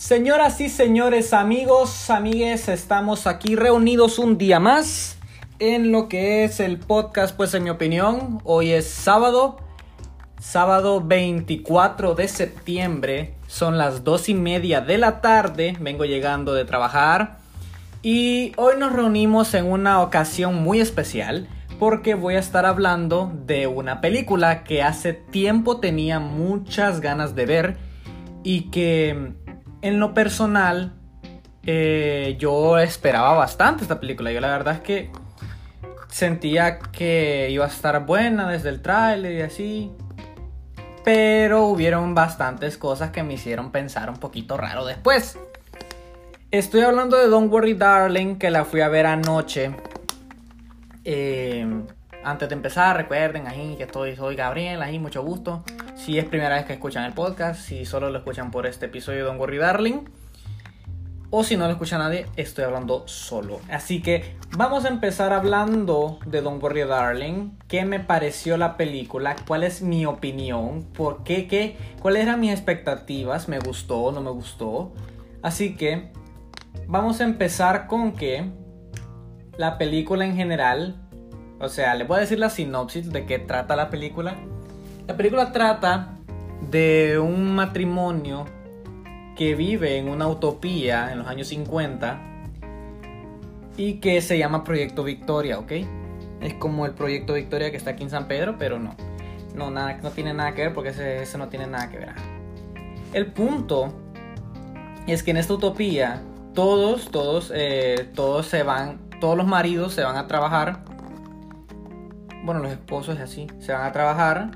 Señoras 0.00 0.62
y 0.62 0.70
señores, 0.70 1.34
amigos, 1.34 2.08
amigues, 2.08 2.68
estamos 2.70 3.26
aquí 3.26 3.54
reunidos 3.54 4.18
un 4.18 4.38
día 4.38 4.58
más 4.58 5.18
en 5.58 5.92
lo 5.92 6.08
que 6.08 6.42
es 6.42 6.58
el 6.58 6.78
podcast, 6.78 7.36
pues 7.36 7.52
en 7.52 7.64
mi 7.64 7.70
opinión, 7.70 8.40
hoy 8.44 8.70
es 8.70 8.88
sábado, 8.88 9.58
sábado 10.40 11.02
24 11.02 12.14
de 12.14 12.28
septiembre, 12.28 13.34
son 13.46 13.76
las 13.76 14.02
dos 14.02 14.30
y 14.30 14.34
media 14.34 14.80
de 14.80 14.96
la 14.96 15.20
tarde, 15.20 15.76
vengo 15.80 16.06
llegando 16.06 16.54
de 16.54 16.64
trabajar 16.64 17.36
y 18.02 18.52
hoy 18.56 18.76
nos 18.78 18.94
reunimos 18.94 19.52
en 19.52 19.66
una 19.66 20.00
ocasión 20.00 20.62
muy 20.62 20.80
especial 20.80 21.46
porque 21.78 22.14
voy 22.14 22.36
a 22.36 22.40
estar 22.40 22.64
hablando 22.64 23.30
de 23.44 23.66
una 23.66 24.00
película 24.00 24.64
que 24.64 24.82
hace 24.82 25.12
tiempo 25.12 25.78
tenía 25.78 26.20
muchas 26.20 27.02
ganas 27.02 27.34
de 27.34 27.44
ver 27.44 27.90
y 28.42 28.70
que 28.70 29.34
en 29.82 30.00
lo 30.00 30.14
personal 30.14 30.92
eh, 31.64 32.36
yo 32.38 32.78
esperaba 32.78 33.34
bastante 33.34 33.82
esta 33.82 34.00
película. 34.00 34.32
Yo 34.32 34.40
la 34.40 34.48
verdad 34.48 34.74
es 34.76 34.80
que 34.80 35.10
sentía 36.08 36.78
que 36.78 37.48
iba 37.50 37.64
a 37.64 37.68
estar 37.68 38.06
buena 38.06 38.48
desde 38.48 38.70
el 38.70 38.82
tráiler 38.82 39.32
y 39.32 39.42
así. 39.42 39.92
Pero 41.04 41.64
hubieron 41.66 42.14
bastantes 42.14 42.76
cosas 42.76 43.10
que 43.10 43.22
me 43.22 43.34
hicieron 43.34 43.70
pensar 43.70 44.10
un 44.10 44.16
poquito 44.16 44.56
raro 44.56 44.84
después. 44.84 45.38
Estoy 46.50 46.82
hablando 46.82 47.16
de 47.16 47.28
Don't 47.28 47.50
Worry 47.50 47.74
Darling, 47.74 48.36
que 48.36 48.50
la 48.50 48.64
fui 48.64 48.80
a 48.80 48.88
ver 48.88 49.06
anoche 49.06 49.70
eh, 51.04 51.66
antes 52.22 52.48
de 52.48 52.54
empezar, 52.54 52.96
recuerden 52.96 53.46
ahí 53.46 53.76
que 53.76 53.84
estoy, 53.84 54.16
soy 54.16 54.36
Gabriel, 54.36 54.82
ahí 54.82 54.98
mucho 54.98 55.22
gusto. 55.22 55.64
Si 56.04 56.18
es 56.18 56.24
primera 56.24 56.54
vez 56.56 56.64
que 56.64 56.72
escuchan 56.72 57.04
el 57.04 57.12
podcast, 57.12 57.60
si 57.60 57.84
solo 57.84 58.10
lo 58.10 58.18
escuchan 58.18 58.50
por 58.50 58.66
este 58.66 58.86
episodio 58.86 59.18
de 59.18 59.24
Don 59.24 59.38
Worry 59.38 59.58
Darling, 59.58 60.04
o 61.28 61.44
si 61.44 61.58
no 61.58 61.66
lo 61.66 61.72
escucha 61.72 61.98
nadie, 61.98 62.26
estoy 62.36 62.64
hablando 62.64 63.06
solo. 63.06 63.60
Así 63.70 64.00
que 64.00 64.34
vamos 64.56 64.86
a 64.86 64.88
empezar 64.88 65.34
hablando 65.34 66.18
de 66.24 66.40
Don 66.40 66.60
Worry 66.60 66.84
Darling. 66.84 67.50
¿Qué 67.68 67.84
me 67.84 68.00
pareció 68.00 68.56
la 68.56 68.78
película? 68.78 69.36
¿Cuál 69.46 69.62
es 69.62 69.82
mi 69.82 70.06
opinión? 70.06 70.84
¿Por 70.84 71.22
qué? 71.22 71.46
qué 71.46 71.76
¿Cuáles 72.00 72.22
eran 72.22 72.40
mis 72.40 72.52
expectativas? 72.52 73.48
¿Me 73.48 73.58
gustó? 73.58 74.10
¿No 74.10 74.22
me 74.22 74.30
gustó? 74.30 74.94
Así 75.42 75.76
que 75.76 76.12
vamos 76.88 77.20
a 77.20 77.24
empezar 77.24 77.86
con 77.88 78.12
que 78.12 78.50
la 79.58 79.76
película 79.76 80.24
en 80.24 80.34
general, 80.34 80.96
o 81.60 81.68
sea, 81.68 81.94
le 81.94 82.04
voy 82.04 82.16
a 82.16 82.20
decir 82.20 82.38
la 82.38 82.48
sinopsis 82.48 83.12
de 83.12 83.26
qué 83.26 83.38
trata 83.38 83.76
la 83.76 83.90
película. 83.90 84.34
La 85.06 85.16
película 85.16 85.52
trata 85.52 86.18
de 86.70 87.18
un 87.18 87.54
matrimonio 87.54 88.46
que 89.36 89.54
vive 89.54 89.98
en 89.98 90.08
una 90.08 90.28
utopía 90.28 91.12
en 91.12 91.18
los 91.18 91.26
años 91.26 91.48
50 91.48 92.20
y 93.76 93.94
que 93.94 94.20
se 94.20 94.38
llama 94.38 94.64
Proyecto 94.64 95.02
Victoria, 95.02 95.58
¿ok? 95.58 95.72
Es 96.40 96.54
como 96.54 96.86
el 96.86 96.92
Proyecto 96.92 97.34
Victoria 97.34 97.70
que 97.70 97.76
está 97.76 97.90
aquí 97.90 98.02
en 98.02 98.10
San 98.10 98.28
Pedro, 98.28 98.56
pero 98.58 98.78
no. 98.78 98.94
No, 99.54 99.70
nada, 99.70 99.98
no 100.02 100.10
tiene 100.10 100.32
nada 100.32 100.54
que 100.54 100.62
ver 100.62 100.74
porque 100.74 100.90
ese, 100.90 101.38
no 101.38 101.48
tiene 101.48 101.66
nada 101.66 101.90
que 101.90 101.98
ver. 101.98 102.14
El 103.12 103.26
punto 103.26 103.92
es 105.06 105.22
que 105.22 105.32
en 105.32 105.38
esta 105.38 105.54
utopía 105.54 106.22
todos, 106.54 107.10
todos, 107.10 107.52
eh, 107.54 108.10
todos 108.14 108.46
se 108.46 108.62
van 108.62 109.10
todos 109.20 109.36
los 109.36 109.46
maridos 109.46 109.92
se 109.92 110.02
van 110.02 110.16
a 110.16 110.26
trabajar. 110.26 110.80
Bueno, 112.42 112.60
los 112.60 112.72
esposos 112.72 113.16
es 113.16 113.20
así. 113.20 113.46
Se 113.60 113.72
van 113.72 113.84
a 113.84 113.92
trabajar 113.92 114.52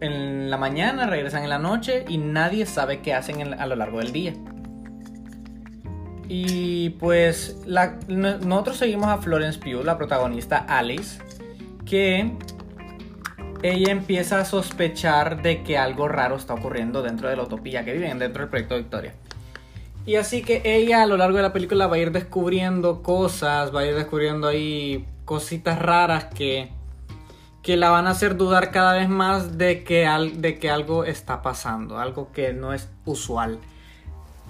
en 0.00 0.50
la 0.50 0.56
mañana, 0.56 1.06
regresan 1.06 1.42
en 1.42 1.50
la 1.50 1.58
noche 1.58 2.04
y 2.08 2.18
nadie 2.18 2.66
sabe 2.66 3.00
qué 3.00 3.14
hacen 3.14 3.54
a 3.54 3.66
lo 3.66 3.76
largo 3.76 3.98
del 3.98 4.12
día. 4.12 4.34
Y 6.28 6.90
pues 6.90 7.56
nosotros 8.08 8.76
seguimos 8.76 9.08
a 9.08 9.18
Florence 9.18 9.58
Pugh, 9.58 9.84
la 9.84 9.98
protagonista 9.98 10.58
Alice, 10.58 11.20
que 11.84 12.30
ella 13.62 13.90
empieza 13.90 14.40
a 14.40 14.44
sospechar 14.44 15.42
de 15.42 15.62
que 15.62 15.76
algo 15.76 16.08
raro 16.08 16.36
está 16.36 16.54
ocurriendo 16.54 17.02
dentro 17.02 17.28
de 17.28 17.36
la 17.36 17.42
utopía 17.42 17.84
que 17.84 17.92
viven, 17.92 18.18
dentro 18.18 18.42
del 18.42 18.48
proyecto 18.48 18.76
Victoria. 18.76 19.12
Y 20.06 20.14
así 20.16 20.42
que 20.42 20.62
ella 20.64 21.02
a 21.02 21.06
lo 21.06 21.16
largo 21.16 21.36
de 21.36 21.42
la 21.42 21.52
película 21.52 21.86
va 21.86 21.96
a 21.96 21.98
ir 21.98 22.10
descubriendo 22.10 23.02
cosas, 23.02 23.74
va 23.74 23.80
a 23.80 23.86
ir 23.86 23.94
descubriendo 23.94 24.48
ahí 24.48 25.04
cositas 25.24 25.78
raras 25.78 26.26
que, 26.26 26.70
que 27.62 27.76
la 27.76 27.90
van 27.90 28.06
a 28.06 28.10
hacer 28.10 28.36
dudar 28.36 28.70
cada 28.70 28.94
vez 28.94 29.08
más 29.08 29.58
de 29.58 29.84
que, 29.84 30.08
de 30.34 30.58
que 30.58 30.70
algo 30.70 31.04
está 31.04 31.42
pasando, 31.42 31.98
algo 31.98 32.32
que 32.32 32.52
no 32.52 32.72
es 32.72 32.88
usual. 33.04 33.58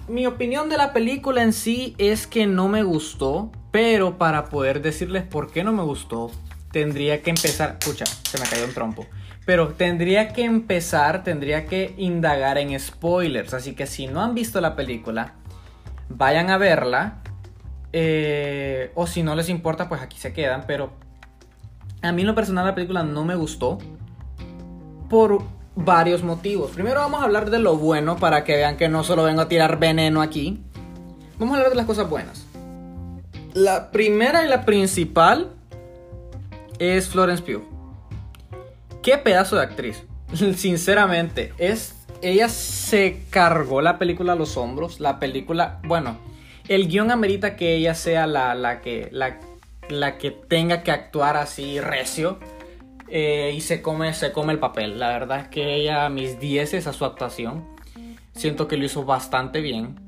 Mi 0.07 0.25
opinión 0.25 0.69
de 0.69 0.77
la 0.77 0.93
película 0.93 1.43
en 1.43 1.53
sí 1.53 1.95
es 1.97 2.27
que 2.27 2.47
no 2.47 2.67
me 2.67 2.83
gustó, 2.83 3.51
pero 3.71 4.17
para 4.17 4.45
poder 4.45 4.81
decirles 4.81 5.23
por 5.23 5.51
qué 5.51 5.63
no 5.63 5.73
me 5.73 5.83
gustó, 5.83 6.31
tendría 6.71 7.21
que 7.21 7.29
empezar. 7.29 7.77
Escucha, 7.79 8.05
se 8.05 8.39
me 8.39 8.45
cayó 8.45 8.65
un 8.65 8.73
trompo. 8.73 9.05
Pero 9.45 9.69
tendría 9.69 10.33
que 10.33 10.43
empezar, 10.43 11.23
tendría 11.23 11.65
que 11.65 11.93
indagar 11.97 12.57
en 12.57 12.77
spoilers. 12.79 13.53
Así 13.53 13.73
que 13.73 13.87
si 13.87 14.07
no 14.07 14.21
han 14.21 14.35
visto 14.35 14.61
la 14.61 14.75
película, 14.75 15.33
vayan 16.09 16.49
a 16.49 16.57
verla. 16.57 17.21
Eh, 17.93 18.91
o 18.95 19.07
si 19.07 19.23
no 19.23 19.35
les 19.35 19.49
importa, 19.49 19.89
pues 19.89 20.01
aquí 20.01 20.17
se 20.17 20.33
quedan. 20.33 20.65
Pero 20.67 20.93
a 22.01 22.11
mí 22.11 22.21
en 22.21 22.27
lo 22.27 22.35
personal 22.35 22.65
la 22.65 22.75
película 22.75 23.03
no 23.03 23.25
me 23.25 23.35
gustó. 23.35 23.77
Por 25.09 25.43
varios 25.75 26.23
motivos. 26.23 26.71
Primero 26.71 26.99
vamos 26.99 27.21
a 27.21 27.25
hablar 27.25 27.49
de 27.49 27.59
lo 27.59 27.77
bueno 27.77 28.17
para 28.17 28.43
que 28.43 28.55
vean 28.55 28.77
que 28.77 28.89
no 28.89 29.03
solo 29.03 29.23
vengo 29.23 29.41
a 29.41 29.47
tirar 29.47 29.79
veneno 29.79 30.21
aquí. 30.21 30.61
Vamos 31.37 31.53
a 31.53 31.57
hablar 31.57 31.71
de 31.71 31.77
las 31.77 31.85
cosas 31.85 32.09
buenas. 32.09 32.45
La 33.53 33.91
primera 33.91 34.45
y 34.45 34.47
la 34.47 34.65
principal 34.65 35.51
es 36.79 37.09
Florence 37.09 37.43
Pugh. 37.43 37.63
Qué 39.01 39.17
pedazo 39.17 39.55
de 39.57 39.63
actriz. 39.63 40.03
Sinceramente, 40.55 41.53
es 41.57 41.95
ella 42.21 42.49
se 42.49 43.23
cargó 43.29 43.81
la 43.81 43.97
película 43.97 44.33
a 44.33 44.35
los 44.35 44.57
hombros. 44.57 44.99
La 44.99 45.19
película, 45.19 45.79
bueno, 45.83 46.17
el 46.67 46.87
guion 46.87 47.11
amerita 47.11 47.55
que 47.55 47.75
ella 47.75 47.95
sea 47.95 48.27
la, 48.27 48.81
que, 48.81 49.09
la, 49.11 49.39
que 50.17 50.31
tenga 50.31 50.83
que 50.83 50.91
actuar 50.91 51.37
así 51.37 51.79
recio. 51.79 52.39
Eh, 53.07 53.51
y 53.55 53.61
se 53.61 53.81
come, 53.81 54.13
se 54.13 54.31
come 54.31 54.53
el 54.53 54.59
papel. 54.59 54.99
La 54.99 55.09
verdad 55.09 55.41
es 55.41 55.47
que 55.49 55.75
ella, 55.75 56.07
mis 56.09 56.39
10 56.39 56.87
a 56.87 56.93
su 56.93 57.05
actuación. 57.05 57.65
Siento 58.33 58.67
que 58.67 58.77
lo 58.77 58.85
hizo 58.85 59.03
bastante 59.03 59.61
bien. 59.61 59.99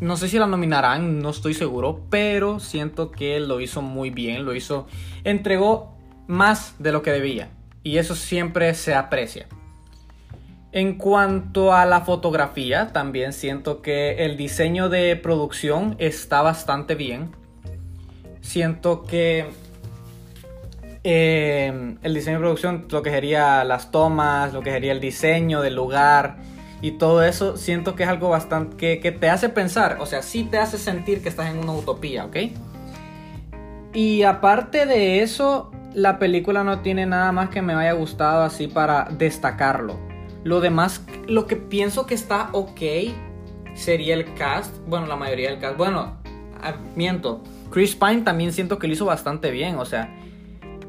No 0.00 0.16
sé 0.16 0.28
si 0.28 0.38
la 0.38 0.46
nominarán, 0.46 1.20
no 1.20 1.30
estoy 1.30 1.54
seguro, 1.54 2.00
pero 2.10 2.58
siento 2.58 3.12
que 3.12 3.38
lo 3.38 3.60
hizo 3.60 3.82
muy 3.82 4.10
bien, 4.10 4.44
lo 4.44 4.52
hizo, 4.52 4.88
entregó 5.22 5.94
más 6.26 6.74
de 6.80 6.90
lo 6.90 7.02
que 7.02 7.12
debía 7.12 7.50
y 7.84 7.98
eso 7.98 8.14
siempre 8.14 8.74
se 8.74 8.94
aprecia. 8.94 9.46
En 10.72 10.94
cuanto 10.94 11.74
a 11.74 11.84
la 11.84 12.00
fotografía, 12.00 12.92
también 12.92 13.32
siento 13.32 13.82
que 13.82 14.24
el 14.24 14.36
diseño 14.36 14.88
de 14.88 15.14
producción 15.16 15.96
está 15.98 16.40
bastante 16.40 16.94
bien. 16.94 17.30
Siento 18.42 19.04
que 19.04 19.46
eh, 21.04 21.96
el 22.02 22.14
diseño 22.14 22.36
de 22.36 22.40
producción, 22.40 22.86
lo 22.90 23.02
que 23.02 23.08
sería 23.08 23.64
las 23.64 23.90
tomas, 23.90 24.52
lo 24.52 24.60
que 24.60 24.70
sería 24.70 24.92
el 24.92 25.00
diseño 25.00 25.62
del 25.62 25.74
lugar 25.74 26.36
y 26.82 26.92
todo 26.92 27.22
eso, 27.22 27.56
siento 27.56 27.94
que 27.94 28.02
es 28.02 28.08
algo 28.10 28.28
bastante 28.28 29.00
que, 29.00 29.12
te 29.12 29.30
hace 29.30 29.48
pensar, 29.48 29.96
o 30.00 30.06
sea, 30.06 30.22
sí 30.22 30.44
te 30.44 30.58
hace 30.58 30.76
sentir 30.76 31.22
que 31.22 31.30
estás 31.30 31.50
en 31.50 31.58
una 31.58 31.72
utopía, 31.72 32.26
¿ok? 32.26 32.36
Y 33.94 34.22
aparte 34.24 34.84
de 34.84 35.22
eso, 35.22 35.70
la 35.94 36.18
película 36.18 36.64
no 36.64 36.80
tiene 36.80 37.06
nada 37.06 37.32
más 37.32 37.48
que 37.48 37.62
me 37.62 37.72
haya 37.72 37.92
gustado 37.92 38.42
así 38.42 38.66
para 38.66 39.08
destacarlo 39.10 40.12
lo 40.44 40.60
demás, 40.60 41.04
lo 41.28 41.46
que 41.46 41.56
pienso 41.56 42.06
que 42.06 42.14
está 42.14 42.48
ok 42.52 42.80
sería 43.74 44.14
el 44.14 44.34
cast. 44.34 44.76
Bueno, 44.86 45.06
la 45.06 45.16
mayoría 45.16 45.50
del 45.50 45.60
cast. 45.60 45.76
Bueno, 45.76 46.21
ah, 46.62 46.76
miento. 46.96 47.42
Chris 47.70 47.94
Pine 47.94 48.22
también 48.22 48.52
siento 48.52 48.78
que 48.78 48.86
lo 48.86 48.92
hizo 48.92 49.04
bastante 49.04 49.50
bien. 49.50 49.76
O 49.78 49.84
sea, 49.84 50.14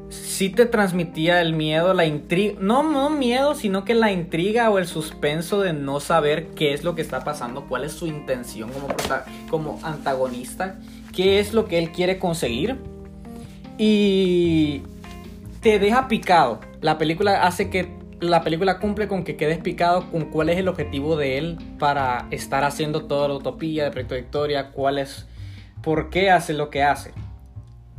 sí 0.08 0.50
te 0.50 0.66
transmitía 0.66 1.40
el 1.40 1.54
miedo, 1.54 1.94
la 1.94 2.04
intriga. 2.04 2.56
No, 2.60 2.82
no 2.82 3.10
miedo, 3.10 3.54
sino 3.54 3.84
que 3.84 3.94
la 3.94 4.12
intriga 4.12 4.70
o 4.70 4.78
el 4.78 4.86
suspenso 4.86 5.60
de 5.60 5.72
no 5.72 6.00
saber 6.00 6.48
qué 6.48 6.74
es 6.74 6.84
lo 6.84 6.94
que 6.94 7.02
está 7.02 7.24
pasando, 7.24 7.66
cuál 7.66 7.84
es 7.84 7.92
su 7.92 8.06
intención 8.06 8.70
como, 8.70 8.88
como 9.50 9.80
antagonista, 9.82 10.78
qué 11.14 11.38
es 11.38 11.52
lo 11.54 11.66
que 11.66 11.78
él 11.78 11.90
quiere 11.92 12.18
conseguir. 12.18 12.76
Y 13.78 14.82
te 15.60 15.78
deja 15.78 16.08
picado. 16.08 16.60
La 16.80 16.98
película 16.98 17.44
hace 17.44 17.70
que 17.70 18.04
la 18.20 18.42
película 18.42 18.78
cumple 18.78 19.08
con 19.08 19.24
que 19.24 19.36
quedes 19.36 19.58
picado 19.58 20.10
con 20.10 20.26
cuál 20.26 20.48
es 20.48 20.58
el 20.58 20.68
objetivo 20.68 21.16
de 21.16 21.38
él 21.38 21.58
para 21.78 22.26
estar 22.30 22.64
haciendo 22.64 23.04
toda 23.04 23.28
la 23.28 23.34
utopía 23.34 23.84
de 23.84 23.90
Proyecto 23.90 24.14
Victoria, 24.14 24.70
cuál 24.70 24.98
es, 24.98 25.26
por 25.84 26.10
qué 26.10 26.30
hace 26.30 26.54
lo 26.54 26.70
que 26.70 26.82
hace. 26.82 27.12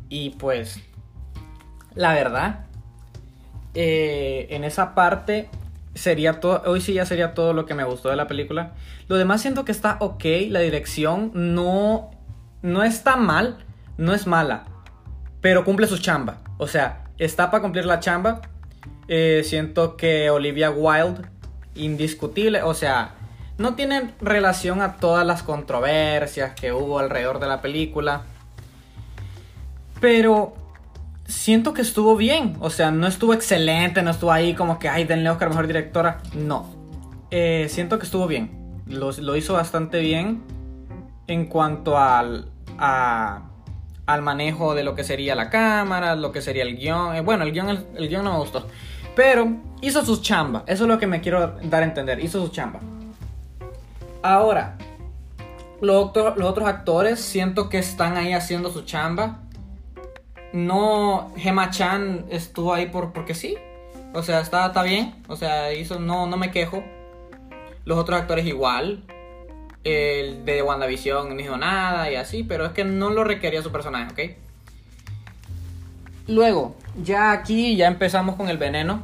Y 0.09 0.31
pues, 0.31 0.79
la 1.93 2.13
verdad, 2.13 2.65
eh, 3.73 4.47
en 4.49 4.63
esa 4.63 4.95
parte 4.95 5.49
sería 5.93 6.39
todo, 6.39 6.63
hoy 6.65 6.81
sí 6.81 6.93
ya 6.93 7.05
sería 7.05 7.33
todo 7.33 7.53
lo 7.53 7.65
que 7.65 7.73
me 7.73 7.83
gustó 7.83 8.09
de 8.09 8.15
la 8.15 8.27
película. 8.27 8.73
Lo 9.07 9.17
demás 9.17 9.41
siento 9.41 9.65
que 9.65 9.71
está 9.71 9.97
ok, 9.99 10.25
la 10.49 10.59
dirección 10.59 11.31
no, 11.33 12.11
no 12.61 12.83
está 12.83 13.15
mal, 13.15 13.63
no 13.97 14.13
es 14.13 14.27
mala, 14.27 14.65
pero 15.41 15.63
cumple 15.63 15.87
su 15.87 15.99
chamba. 15.99 16.41
O 16.57 16.67
sea, 16.67 17.05
está 17.17 17.51
para 17.51 17.61
cumplir 17.61 17.85
la 17.85 17.99
chamba. 17.99 18.41
Eh, 19.07 19.41
siento 19.45 19.95
que 19.95 20.29
Olivia 20.29 20.71
Wilde, 20.71 21.27
indiscutible, 21.75 22.63
o 22.63 22.73
sea, 22.73 23.14
no 23.57 23.75
tiene 23.75 24.13
relación 24.21 24.81
a 24.81 24.97
todas 24.97 25.25
las 25.25 25.43
controversias 25.43 26.53
que 26.53 26.73
hubo 26.73 26.99
alrededor 26.99 27.39
de 27.39 27.47
la 27.47 27.61
película. 27.61 28.23
Pero 30.01 30.55
siento 31.25 31.73
que 31.73 31.81
estuvo 31.81 32.15
bien. 32.15 32.57
O 32.59 32.69
sea, 32.69 32.91
no 32.91 33.07
estuvo 33.07 33.33
excelente, 33.33 34.01
no 34.01 34.11
estuvo 34.11 34.31
ahí 34.31 34.53
como 34.53 34.79
que, 34.79 34.89
ay, 34.89 35.05
denle 35.05 35.29
Oscar 35.29 35.49
mejor 35.49 35.67
directora. 35.67 36.19
No. 36.33 36.69
Eh, 37.31 37.67
siento 37.69 37.97
que 37.99 38.05
estuvo 38.05 38.27
bien. 38.27 38.81
Lo, 38.87 39.35
hizo 39.35 39.53
bastante 39.53 39.99
bien 39.99 40.43
en 41.27 41.47
cuanto 41.47 41.97
al, 41.97 42.51
al 42.77 44.21
manejo 44.21 44.75
de 44.75 44.83
lo 44.83 44.95
que 44.95 45.03
sería 45.03 45.33
la 45.33 45.49
cámara, 45.49 46.15
lo 46.15 46.31
que 46.31 46.41
sería 46.41 46.63
el 46.63 46.77
guion. 46.77 47.15
Eh, 47.15 47.21
bueno, 47.21 47.43
el 47.43 47.51
guion, 47.51 47.69
el, 47.69 48.09
guion 48.09 48.23
no 48.23 48.33
me 48.33 48.39
gustó. 48.39 48.67
Pero 49.15 49.47
hizo 49.81 50.05
su 50.05 50.21
chamba. 50.21 50.63
Eso 50.67 50.83
es 50.83 50.89
lo 50.89 50.99
que 50.99 51.07
me 51.07 51.21
quiero 51.21 51.57
dar 51.63 51.83
a 51.83 51.85
entender. 51.85 52.19
Hizo 52.19 52.45
su 52.45 52.51
chamba. 52.51 52.79
Ahora, 54.25 54.75
los, 55.81 56.09
otros 56.17 56.67
actores 56.67 57.19
siento 57.19 57.69
que 57.69 57.77
están 57.77 58.17
ahí 58.17 58.33
haciendo 58.33 58.71
su 58.71 58.81
chamba 58.81 59.41
no 60.51 61.31
Gemma 61.37 61.69
Chan 61.69 62.25
estuvo 62.31 62.73
ahí 62.73 62.87
por 62.87 63.13
porque 63.13 63.35
sí. 63.35 63.55
O 64.15 64.23
sea, 64.23 64.39
está, 64.39 64.65
está 64.65 64.81
bien. 64.81 65.13
O 65.27 65.35
sea, 65.35 65.73
hizo, 65.73 65.99
no, 65.99 66.25
no 66.25 66.37
me 66.37 66.49
quejo. 66.49 66.83
Los 67.83 67.99
otros 67.99 68.19
actores 68.19 68.47
igual. 68.47 69.03
El 69.83 70.43
de 70.43 70.63
WandaVision 70.63 71.29
no 71.29 71.35
dijo 71.35 71.55
nada 71.57 72.09
y 72.09 72.15
así, 72.15 72.43
pero 72.43 72.65
es 72.65 72.71
que 72.71 72.83
no 72.83 73.11
lo 73.11 73.23
requería 73.23 73.61
su 73.61 73.71
personaje, 73.71 74.11
¿ok? 74.11 74.37
Luego, 76.29 76.75
ya 77.03 77.31
aquí 77.31 77.75
ya 77.75 77.85
empezamos 77.85 78.37
con 78.37 78.49
el 78.49 78.57
veneno. 78.57 79.03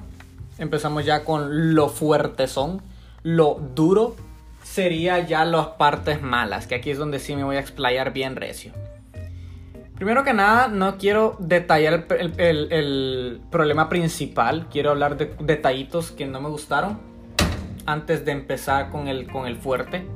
Empezamos 0.57 1.05
ya 1.05 1.23
con 1.23 1.75
lo 1.75 1.89
fuerte 1.89 2.47
son. 2.47 2.81
Lo 3.21 3.61
duro 3.75 4.15
sería 4.71 5.19
ya 5.19 5.43
las 5.43 5.67
partes 5.67 6.21
malas, 6.21 6.65
que 6.65 6.75
aquí 6.75 6.91
es 6.91 6.97
donde 6.97 7.19
sí 7.19 7.35
me 7.35 7.43
voy 7.43 7.57
a 7.57 7.59
explayar 7.59 8.13
bien 8.13 8.37
recio. 8.37 8.71
Primero 9.95 10.23
que 10.23 10.33
nada, 10.33 10.69
no 10.69 10.97
quiero 10.97 11.35
detallar 11.39 12.07
el, 12.37 13.41
problema 13.51 13.89
principal. 13.89 14.67
Quiero 14.71 14.91
hablar 14.91 15.17
de 15.17 15.35
detallitos 15.41 16.11
que 16.11 16.25
no 16.25 16.39
me 16.39 16.47
gustaron 16.47 16.99
antes 17.85 18.23
de 18.23 18.31
empezar 18.31 18.89
con 18.89 19.09
el, 19.09 19.29
con 19.29 19.45
el 19.45 19.57
fuerte. 19.57 20.07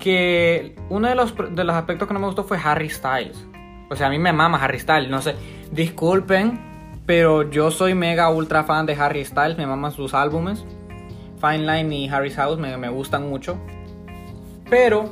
Que 0.00 0.74
uno 0.90 1.08
de 1.08 1.14
los, 1.14 1.32
de 1.54 1.62
los 1.62 1.76
aspectos 1.76 2.08
que 2.08 2.14
no 2.14 2.20
me 2.20 2.26
gustó 2.26 2.42
fue 2.42 2.58
Harry 2.62 2.90
Styles. 2.90 3.46
O 3.88 3.94
sea, 3.94 4.08
a 4.08 4.10
mí 4.10 4.18
me 4.18 4.32
mama 4.32 4.58
Harry 4.60 4.80
Styles. 4.80 5.08
No 5.08 5.22
sé, 5.22 5.36
disculpen, 5.70 6.60
pero 7.06 7.48
yo 7.48 7.70
soy 7.70 7.94
mega 7.94 8.28
ultra 8.28 8.64
fan 8.64 8.86
de 8.86 8.94
Harry 8.94 9.24
Styles. 9.24 9.56
Me 9.56 9.66
maman 9.66 9.92
sus 9.92 10.14
álbumes. 10.14 10.66
Fine 11.42 11.66
Line 11.66 11.94
y 11.94 12.08
Harry's 12.08 12.36
House 12.36 12.58
me, 12.58 12.74
me 12.78 12.88
gustan 12.88 13.28
mucho. 13.28 13.58
Pero 14.70 15.10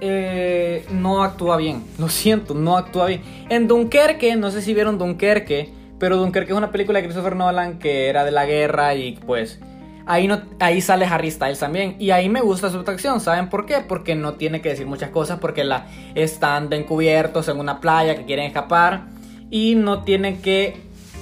eh, 0.00 0.84
no 0.90 1.22
actúa 1.22 1.56
bien. 1.56 1.82
Lo 1.98 2.08
siento, 2.08 2.54
no 2.54 2.76
actúa 2.76 3.06
bien. 3.06 3.22
En 3.48 3.66
Dunkerque, 3.66 4.36
no 4.36 4.50
sé 4.50 4.62
si 4.62 4.74
vieron 4.74 4.98
Dunkerque, 4.98 5.70
pero 5.98 6.18
Dunkerque 6.18 6.52
es 6.52 6.58
una 6.58 6.70
película 6.70 7.00
de 7.00 7.06
Christopher 7.06 7.34
Nolan 7.34 7.78
que 7.78 8.08
era 8.08 8.24
de 8.24 8.30
la 8.30 8.44
guerra 8.44 8.94
y 8.94 9.12
pues 9.26 9.58
ahí, 10.06 10.28
no, 10.28 10.42
ahí 10.60 10.80
sale 10.80 11.06
Harry 11.06 11.30
Styles 11.30 11.58
también. 11.58 11.96
Y 11.98 12.10
ahí 12.10 12.28
me 12.28 12.40
gusta 12.40 12.70
su 12.70 12.78
actuación. 12.78 13.20
¿Saben 13.20 13.48
por 13.48 13.66
qué? 13.66 13.80
Porque 13.86 14.14
no 14.14 14.34
tiene 14.34 14.60
que 14.60 14.70
decir 14.70 14.86
muchas 14.86 15.10
cosas, 15.10 15.38
porque 15.38 15.64
la, 15.64 15.86
están 16.14 16.72
encubiertos 16.72 17.48
en 17.48 17.58
una 17.58 17.80
playa 17.80 18.16
que 18.16 18.24
quieren 18.24 18.46
escapar 18.46 19.06
y 19.50 19.74
no 19.74 20.02
tienen 20.02 20.42
que 20.42 20.76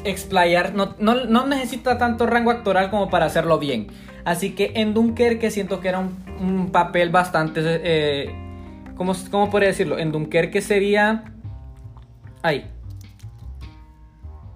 explayar, 0.04 0.74
no, 0.74 0.94
no, 0.98 1.46
necesita 1.46 1.98
tanto 1.98 2.26
rango 2.26 2.50
actoral 2.50 2.90
como 2.90 3.10
para 3.10 3.26
hacerlo 3.26 3.58
bien. 3.58 3.88
Así 4.24 4.52
que 4.52 4.72
en 4.76 4.94
Dunkerque 4.94 5.50
siento 5.50 5.80
que 5.80 5.88
era 5.88 5.98
un, 5.98 6.70
papel 6.72 7.10
bastante 7.10 7.60
eh, 7.64 8.34
¿Cómo, 8.96 9.14
cómo 9.30 9.50
podría 9.50 9.68
decirlo? 9.68 9.98
En 9.98 10.12
Dunkerque 10.12 10.60
sería. 10.60 11.24
Ahí. 12.42 12.70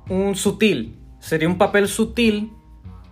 Un 0.09 0.35
sutil. 0.37 0.97
Sería 1.19 1.49
un 1.49 1.59
papel 1.59 1.89
sutil 1.89 2.53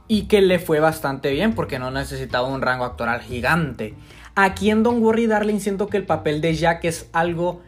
y 0.07 0.23
que 0.23 0.43
le 0.43 0.59
fue 0.59 0.81
bastante 0.81 1.33
bien 1.33 1.55
porque 1.55 1.79
no 1.79 1.91
necesitaba 1.91 2.47
un 2.47 2.63
rango 2.63 2.85
actoral 2.85 3.21
gigante. 3.21 3.95
Aquí 4.37 4.71
en 4.71 4.83
Don't 4.83 5.03
Worry 5.03 5.27
Darling 5.27 5.61
siento 5.61 5.89
que 5.89 5.97
el 5.97 6.07
papel 6.07 6.41
de 6.41 6.55
Jack 6.55 6.85
es 6.85 7.09
algo 7.13 7.63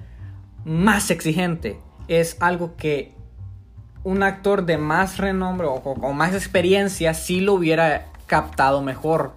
más 0.65 1.11
exigente. 1.11 1.79
Es 2.09 2.37
algo 2.41 2.77
que 2.77 3.15
un 4.05 4.23
actor 4.23 4.67
de 4.67 4.79
más 4.79 5.19
renombre 5.19 5.67
o 5.67 5.83
con 5.83 6.17
más 6.17 6.35
experiencia 6.35 7.15
sí 7.15 7.41
lo 7.41 7.55
hubiera 7.55 8.07
captado 8.27 8.83
mejor. 8.83 9.33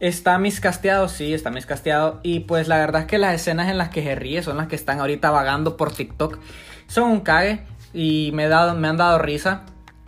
Está 0.00 0.38
miscasteado, 0.38 1.08
sí, 1.08 1.34
está 1.34 1.50
miscasteado. 1.50 2.20
Y 2.22 2.40
pues 2.40 2.68
la 2.68 2.78
verdad 2.78 3.02
es 3.02 3.06
que 3.08 3.18
las 3.18 3.34
escenas 3.34 3.68
en 3.68 3.78
las 3.78 3.88
que 3.88 4.02
se 4.02 4.14
ríe 4.14 4.42
son 4.42 4.56
las 4.56 4.68
que 4.68 4.76
están 4.76 5.00
ahorita 5.00 5.30
vagando 5.30 5.76
por 5.76 5.92
TikTok. 5.92 6.38
Son 6.86 7.10
un 7.10 7.20
cague 7.20 7.62
y 7.92 8.30
me, 8.32 8.44
han 8.44 8.96
dado 8.96 9.18
risa. 9.18 9.62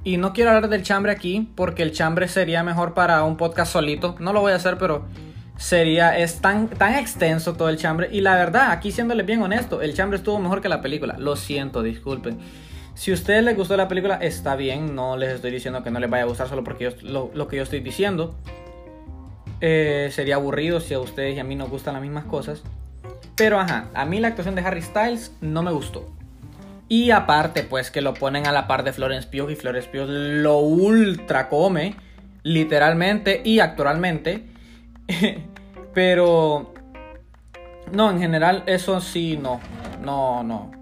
Y 0.05 0.17
no 0.17 0.33
quiero 0.33 0.51
hablar 0.51 0.71
del 0.71 0.83
chambre 0.83 1.13
aquí 1.13 1.51
porque 1.55 1.83
el 1.83 1.93
chambre 1.93 2.29
sería 2.29 2.63
mejor 2.63 2.95
para 2.95 3.25
un 3.25 3.37
podcast 3.37 3.73
solito. 3.73 4.17
No 4.21 4.33
lo 4.33 4.41
voy 4.41 4.53
a 4.53 4.57
hacer, 4.57 4.79
pero 4.79 5.05
sería, 5.57 6.17
es 6.17 6.41
tan, 6.41 6.69
tan 6.69 6.95
extenso 6.95 7.55
todo 7.55 7.69
el 7.69 7.77
chambre. 7.77 8.09
Y 8.13 8.21
la 8.21 8.37
verdad, 8.37 8.71
aquí 8.71 8.93
siéndole 8.93 9.25
bien 9.25 9.43
honesto, 9.43 9.83
el 9.83 9.95
chambre 9.95 10.19
estuvo 10.19 10.39
mejor 10.39 10.63
que 10.63 10.69
la 10.69 10.81
película. 10.81 11.17
Lo 11.19 11.35
siento, 11.37 11.83
disculpen. 11.83 12.39
Si 13.01 13.13
a 13.13 13.15
ustedes 13.15 13.43
les 13.43 13.57
gustó 13.57 13.79
la 13.79 13.89
película, 13.89 14.17
está 14.17 14.57
bien. 14.57 14.95
No 14.95 15.17
les 15.17 15.31
estoy 15.31 15.51
diciendo 15.51 15.83
que 15.83 15.91
no 15.91 16.01
les 16.01 16.11
vaya 16.11 16.25
a 16.25 16.27
gustar 16.27 16.51
solo 16.51 16.63
porque 16.63 16.95
lo 17.01 17.49
que 17.49 17.57
yo 17.57 17.63
estoy 17.63 17.81
diciendo. 17.81 18.35
Eh, 19.63 20.11
sería 20.13 20.35
aburrido 20.35 20.81
si 20.81 20.93
a 20.93 21.01
ustedes 21.01 21.35
y 21.35 21.39
a 21.39 21.45
mí 21.45 21.57
nos 21.57 21.71
gustan 21.71 21.95
las 21.95 22.03
mismas 22.03 22.27
cosas. 22.27 22.63
Pero 23.37 23.59
ajá, 23.59 23.87
a 23.95 24.05
mí 24.05 24.21
la 24.21 24.29
actuación 24.29 24.55
de 24.55 24.61
Harry 24.61 24.83
Styles 24.83 25.35
no 25.41 25.63
me 25.63 25.73
gustó. 25.73 26.13
Y 26.91 27.11
aparte, 27.11 27.63
pues 27.63 27.91
que 27.91 28.03
lo 28.03 28.13
ponen 28.13 28.47
a 28.47 28.53
la 28.53 28.67
par 28.67 28.85
de 28.85 28.93
Florence 28.93 29.27
Pugh 29.29 29.49
y 29.49 29.57
Florence 29.57 29.89
Pugh 29.89 30.05
lo 30.07 30.59
ultra 30.59 31.49
come, 31.49 31.97
literalmente 32.43 33.41
y 33.43 33.61
actualmente. 33.61 34.45
Pero 35.95 36.75
no, 37.93 38.11
en 38.11 38.21
general 38.21 38.63
eso 38.67 39.01
sí, 39.01 39.39
no, 39.39 39.59
no, 40.03 40.43
no. 40.43 40.80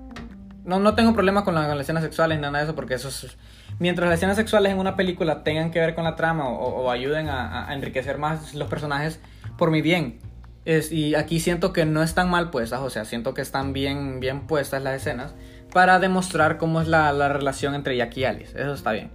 No, 0.69 0.79
no 0.79 0.95
tengo 0.95 1.15
problemas 1.15 1.45
con, 1.45 1.55
las 1.55 1.81
escenas 1.81 2.03
sexuales 2.03 2.37
ni 2.37 2.43
nada 2.43 2.59
de 2.59 2.65
eso 2.65 2.75
porque 2.75 2.93
eso 2.93 3.09
es 3.09 3.39
mientras 3.79 4.07
las 4.07 4.19
escenas 4.19 4.37
sexuales 4.37 4.71
en 4.71 4.79
una 4.79 4.97
película 4.97 5.43
tengan 5.43 5.71
que 5.71 5.81
ver 5.81 5.95
con 5.95 6.05
la 6.05 6.15
trama 6.15 6.47
o, 6.47 6.91
ayuden 6.91 7.31
a, 7.31 7.73
enriquecer 7.73 8.19
más 8.19 8.55
los 8.55 8.69
personajes, 8.69 9.19
por 9.57 9.71
mi 9.71 9.81
bien. 9.81 10.19
Es, 10.67 10.93
y 10.93 11.15
aquí 11.15 11.41
siento 11.41 11.73
que 11.73 11.87
no 11.87 12.03
están 12.03 12.29
mal 12.29 12.51
puestas, 12.51 12.81
o 12.81 12.91
sea, 12.91 13.07
siento 13.07 13.33
que 13.33 13.41
están 13.41 13.73
bien, 13.73 14.21
bien 14.21 14.47
puestas 14.47 14.83
las 14.83 14.95
escenas 14.95 15.35
para 15.73 15.99
demostrar 15.99 16.59
cómo 16.59 16.83
es 16.83 16.89
la, 16.89 17.11
la 17.15 17.31
relación 17.31 17.75
entre 17.75 17.97
Jack 17.97 18.19
y 18.19 18.25
Alice. 18.27 18.61
Eso 18.61 18.75
está 18.75 18.93
bien. 18.93 19.11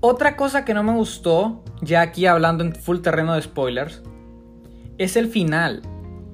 Otra 0.00 0.34
cosa 0.34 0.64
que 0.64 0.74
no 0.74 0.82
me 0.82 0.94
gustó, 0.94 1.62
ya 1.80 2.00
aquí 2.00 2.26
hablando 2.26 2.64
en 2.64 2.74
full 2.74 2.98
terreno 3.02 3.34
de 3.34 3.42
spoilers, 3.42 4.02
es 4.96 5.14
el 5.14 5.28
final. 5.28 5.82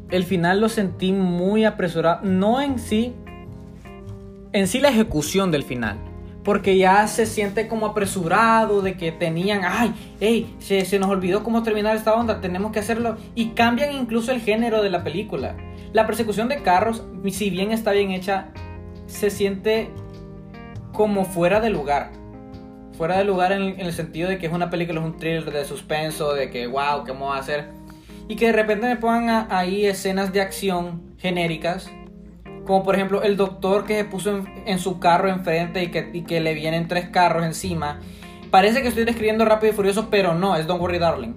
El 0.09 0.25
final 0.25 0.62
lo 0.62 0.71
sentí 0.71 1.12
muy 1.12 1.67
apresurado. 1.67 2.21
No 2.23 2.62
en 2.62 2.79
sí. 2.79 3.14
En 4.54 4.68
sí 4.68 4.78
la 4.78 4.88
ejecución 4.88 5.50
del 5.50 5.64
final 5.64 5.99
porque 6.44 6.76
ya 6.76 7.08
se 7.08 7.26
siente 7.26 7.66
como 7.66 7.87
apresurado 7.87 8.82
de 8.82 8.96
que 8.96 9.11
tenían, 9.11 9.62
ay, 9.64 9.94
hey, 10.20 10.54
se, 10.58 10.84
se, 10.84 10.99
nos 10.99 11.08
olvidó 11.08 11.42
cómo 11.42 11.62
terminar 11.62 11.96
esta 11.96 12.12
onda, 12.14 12.40
tenemos 12.40 12.70
que 12.70 12.80
hacerlo. 12.80 13.16
Y 13.34 13.52
cambian 13.52 13.92
incluso 13.94 14.30
el 14.30 14.42
género 14.42 14.82
de 14.82 14.90
la 14.90 15.02
película. 15.02 15.56
La 15.94 16.06
persecución 16.06 16.49
de 16.49 16.62
carros, 16.62 17.02
si 17.30 17.49
bien 17.49 17.73
está 17.73 17.92
bien 17.92 18.11
hecha, 18.11 18.49
se 19.06 19.30
siente 19.30 19.90
como 20.92 21.25
fuera 21.25 21.61
de 21.61 21.70
lugar. 21.70 22.12
Fuera 22.99 23.16
de 23.16 23.25
lugar 23.25 23.50
en, 23.52 23.80
el 23.80 23.92
sentido 23.94 24.28
de 24.28 24.37
que 24.37 24.46
es 24.46 24.52
una 24.52 24.68
película, 24.68 25.00
es 25.00 25.06
un 25.06 25.16
thriller 25.16 25.50
de 25.50 25.64
suspenso, 25.64 26.34
de 26.34 26.50
que, 26.50 26.66
wow, 26.66 27.04
¿qué 27.04 27.12
vamos 27.12 27.34
a 27.34 27.40
hacer? 27.40 27.70
Y 28.28 28.37
que 28.37 28.46
de 28.46 28.52
repente 28.52 28.87
me 28.87 28.96
pongan 28.96 29.46
ahí 29.50 29.87
escenas 29.87 30.30
de 30.32 30.42
acción 30.42 31.14
genéricas 31.16 31.90
como 32.64 32.83
por 32.83 32.94
ejemplo 32.94 33.23
el 33.23 33.37
doctor 33.37 33.85
que 33.85 33.97
se 33.97 34.04
puso 34.04 34.42
en, 34.66 34.78
su 34.78 34.99
carro 34.99 35.28
enfrente 35.28 35.83
y 35.83 36.23
que, 36.23 36.40
le 36.40 36.54
vienen 36.54 36.88
tres 36.88 37.09
carros 37.09 37.44
encima. 37.44 38.00
Parece 38.50 38.83
que 38.83 38.88
estoy 38.88 39.04
describiendo 39.04 39.44
rápido 39.44 39.73
y 39.73 39.76
furioso, 39.76 40.09
pero 40.11 40.35
no, 40.35 40.56
es 40.56 40.66
Don't 40.66 40.80
Worry 40.80 40.99
Darling. 40.99 41.35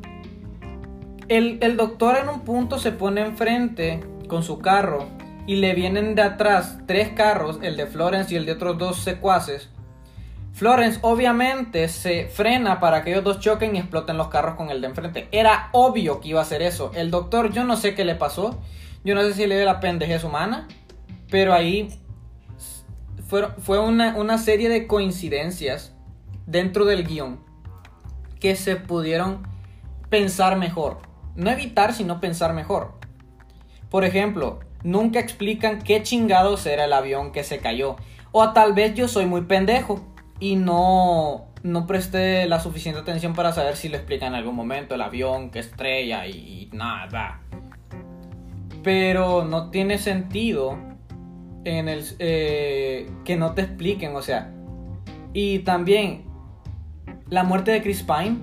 El, 1.28 1.58
el 1.62 1.76
doctor 1.76 2.18
en 2.18 2.30
un 2.30 2.42
punto 2.42 2.80
se 2.80 2.92
pone 2.92 3.22
enfrente 3.22 4.02
con 4.28 4.44
su 4.44 4.60
carro 4.60 5.08
y 5.46 5.56
le 5.56 5.74
vienen 5.74 6.16
de 6.16 6.22
atrás 6.22 6.80
tres 6.86 7.10
carros, 7.10 7.60
el 7.62 7.78
de 7.78 7.88
Florence 7.88 8.34
y 8.34 8.38
el 8.38 8.46
de 8.46 8.54
otros 8.54 8.78
dos 8.78 9.00
secuaces. 9.00 9.70
Florence 10.58 10.98
obviamente 11.04 11.88
se 11.88 12.30
frena 12.30 12.80
para 12.80 13.04
que 13.04 13.12
ellos 13.12 13.24
dos 13.24 13.40
choquen 13.40 13.76
y 13.76 13.80
exploten 13.80 14.18
los 14.18 14.30
carros 14.30 14.56
con 14.56 14.72
el 14.72 14.82
de 14.82 14.88
enfrente. 14.88 15.28
Era 15.32 15.70
obvio 15.72 16.20
que 16.20 16.30
iba 16.30 16.40
a 16.40 16.44
hacer 16.44 16.64
eso. 16.64 16.92
El 16.96 17.12
doctor, 17.12 17.52
yo 17.52 17.64
no 17.64 17.78
sé 17.78 17.94
qué 17.94 18.04
le 18.04 18.16
pasó. 18.16 18.60
Yo 19.04 19.14
no 19.14 19.22
sé 19.22 19.36
si 19.36 19.46
le 19.46 19.56
dio 19.56 19.66
la 19.66 19.80
pendejez 19.80 20.24
humana. 20.24 20.68
Pero 21.30 21.54
ahí 21.54 21.90
fue, 23.28 23.48
fue 23.60 23.80
una, 23.80 24.16
una 24.16 24.38
serie 24.38 24.70
de 24.70 24.88
coincidencias 24.88 25.94
dentro 26.46 26.86
del 26.86 27.06
guion 27.06 27.40
que 28.40 28.56
se 28.56 28.76
pudieron 28.76 29.48
pensar 30.10 30.58
mejor. 30.58 31.00
No 31.36 31.50
evitar, 31.50 31.94
sino 31.94 32.20
pensar 32.20 32.54
mejor. 32.54 32.94
Por 33.90 34.04
ejemplo, 34.04 34.60
nunca 34.84 35.20
explican 35.20 35.82
qué 35.82 36.04
chingados 36.04 36.66
era 36.66 36.86
el 36.86 36.94
avión 36.94 37.32
que 37.32 37.44
se 37.44 37.60
cayó. 37.60 37.96
O 38.32 38.52
tal 38.54 38.74
vez 38.74 38.94
yo 38.96 39.08
soy 39.08 39.26
muy 39.26 39.42
pendejo 39.42 40.02
y 40.40 40.56
no, 40.56 41.48
no 41.64 41.88
presté 41.88 42.48
la 42.48 42.60
suficiente 42.60 43.00
atención 43.00 43.34
para 43.34 43.54
saber 43.54 43.76
si 43.76 43.90
lo 43.90 43.98
explican 43.98 44.30
en 44.30 44.36
algún 44.36 44.56
momento, 44.56 44.96
el 44.96 45.02
avión 45.02 45.50
que 45.50 45.60
estrella 45.60 46.28
y, 46.28 46.70
nada. 46.74 47.42
Pero 48.84 49.46
no 49.46 49.70
tiene 49.70 49.98
sentido 49.98 50.78
en 51.68 51.90
el, 51.90 52.06
eh, 52.20 53.10
que 53.26 53.36
no 53.36 53.54
te 53.54 53.64
expliquen, 53.64 54.16
o 54.16 54.22
sea. 54.22 54.54
Y 55.34 55.60
también 55.60 56.24
la 57.30 57.44
muerte 57.44 57.72
de 57.72 57.82
Chris 57.82 58.04
Pine 58.04 58.38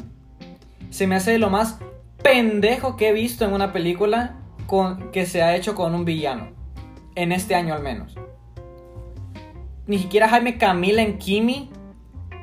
se 0.90 1.06
me 1.06 1.16
hace 1.16 1.32
de 1.32 1.38
lo 1.38 1.48
más 1.48 1.78
pendejo 2.22 2.96
que 2.96 3.08
he 3.08 3.12
visto 3.12 3.44
en 3.44 3.54
una 3.54 3.72
película 3.72 4.36
con, 4.66 5.10
que 5.10 5.24
se 5.24 5.42
ha 5.42 5.56
hecho 5.56 5.74
con 5.74 5.94
un 5.94 6.04
villano. 6.04 6.52
En 7.14 7.32
este 7.32 7.54
año 7.54 7.74
al 7.74 7.82
menos. 7.82 8.14
Ni 9.86 9.98
siquiera 9.98 10.28
Jaime 10.28 10.58
Camila 10.58 11.02
en 11.02 11.18
Kimi 11.18 11.70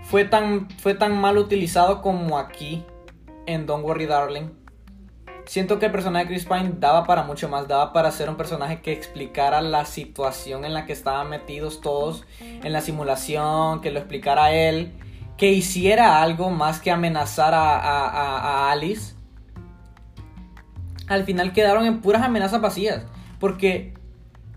fue 0.03 0.25
tan, 0.25 0.69
fue 0.79 0.95
tan 0.95 1.19
mal 1.19 1.38
utilizado 1.38 2.01
como 2.01 2.38
aquí 2.39 2.83
en 3.45 3.65
Don't 3.65 3.85
Worry 3.85 4.05
Darling. 4.07 4.61
Siento 5.45 5.79
que 5.79 5.88
el 5.88 5.91
personaje 5.91 6.25
de 6.25 6.31
Chris 6.31 6.45
Pine 6.45 6.74
daba 6.77 7.05
para 7.05 7.24
mucho 7.24 7.50
más, 7.50 7.67
daba 7.67 7.93
para 7.93 8.12
ser 8.12 8.29
un 8.29 8.38
personaje 8.38 8.81
que 8.81 8.93
explicara 8.93 9.62
la 9.62 9.86
situación 9.86 10.65
en 10.65 10.74
la 10.74 10.86
que 10.86 10.93
estaban 10.93 11.29
metidos 11.29 11.81
todos 11.81 12.25
en 12.39 12.71
la 12.71 12.81
simulación, 12.81 13.81
que 13.81 13.91
lo 13.91 14.00
explicara 14.00 14.53
él, 14.53 14.93
que 15.38 15.51
hiciera 15.51 16.21
algo 16.21 16.51
más 16.51 16.79
que 16.79 16.91
amenazar 16.91 17.53
a, 17.53 18.71
Alice. 18.71 19.15
Al 21.07 21.25
final 21.25 21.51
quedaron 21.51 21.86
en 21.86 22.00
puras 22.00 22.21
amenazas 22.21 22.62
vacías, 22.62 23.03
porque 23.39 23.93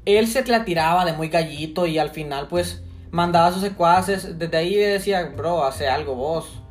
él 0.05 0.29
se 0.29 0.45
la 0.47 0.65
tiraba 0.65 1.05
de 1.05 1.15
muy 1.15 1.29
gallito 1.29 1.87
y 1.87 1.99
al 1.99 2.11
final 2.11 2.49
pues 2.49 2.83
mandaba 3.11 3.47
a 3.47 3.53
sus 3.53 3.63
secuaces. 3.63 4.39
Desde 4.39 4.57
ahí 4.57 4.75
decía, 4.75 5.33
bro, 5.35 5.65
hace 5.65 5.89
algo 5.89 6.15
vos. 6.15 6.64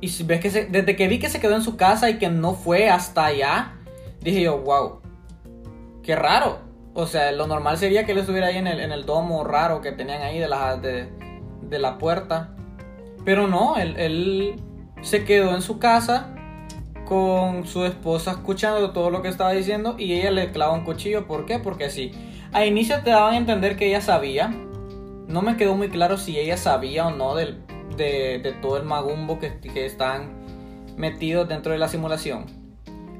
Y 0.00 0.08
si 0.08 0.24
ves 0.24 0.40
que 0.40 0.50
se, 0.50 0.66
desde 0.66 0.96
que 0.96 1.08
vi 1.08 1.18
que 1.18 1.28
se 1.28 1.40
quedó 1.40 1.54
en 1.54 1.62
su 1.62 1.76
casa 1.76 2.08
y 2.08 2.18
que 2.18 2.28
no 2.28 2.54
fue 2.54 2.88
hasta 2.88 3.26
allá, 3.26 3.74
dije 4.20 4.42
yo, 4.42 4.58
wow, 4.58 5.00
qué 6.02 6.16
raro. 6.16 6.58
O 6.94 7.06
sea, 7.06 7.30
lo 7.32 7.46
normal 7.46 7.78
sería 7.78 8.04
que 8.04 8.12
él 8.12 8.18
estuviera 8.18 8.48
ahí 8.48 8.56
en 8.56 8.66
el, 8.66 8.80
en 8.80 8.92
el 8.92 9.06
domo 9.06 9.44
raro 9.44 9.80
que 9.80 9.92
tenían 9.92 10.22
ahí 10.22 10.38
de 10.38 10.48
la, 10.48 10.76
de, 10.76 11.08
de 11.62 11.78
la 11.78 11.98
puerta. 11.98 12.54
Pero 13.24 13.46
no, 13.46 13.76
él, 13.76 13.94
él 13.98 14.56
se 15.02 15.24
quedó 15.24 15.54
en 15.54 15.62
su 15.62 15.78
casa 15.78 16.34
con 17.04 17.66
su 17.66 17.84
esposa 17.84 18.30
escuchando 18.30 18.92
todo 18.92 19.10
lo 19.10 19.20
que 19.20 19.28
estaba 19.28 19.52
diciendo 19.52 19.96
y 19.98 20.14
ella 20.14 20.30
le 20.30 20.52
clava 20.52 20.72
un 20.72 20.84
cuchillo. 20.84 21.26
¿Por 21.26 21.44
qué? 21.44 21.58
Porque 21.58 21.90
sí. 21.90 22.12
A 22.52 22.64
inicio 22.64 23.02
te 23.02 23.10
daban 23.10 23.34
a 23.34 23.36
entender 23.36 23.76
que 23.76 23.86
ella 23.86 24.00
sabía, 24.00 24.48
no 25.28 25.42
me 25.42 25.56
quedó 25.56 25.76
muy 25.76 25.88
claro 25.88 26.18
si 26.18 26.38
ella 26.38 26.56
sabía 26.56 27.06
o 27.06 27.10
no 27.10 27.34
del, 27.36 27.62
de, 27.96 28.54
todo 28.60 28.76
el 28.76 28.84
magumbo 28.84 29.38
que, 29.38 29.58
que 29.58 29.86
están 29.86 30.30
metidos 30.96 31.48
dentro 31.48 31.72
de 31.72 31.78
la 31.78 31.88
simulación. 31.88 32.46